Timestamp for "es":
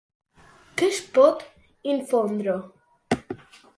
0.93-1.01